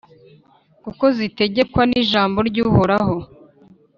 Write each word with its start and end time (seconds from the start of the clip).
kuko 0.83 1.05
zitegekwa 1.17 1.83
n’ijambo 1.89 2.37
ry’Uhoraho, 2.49 3.15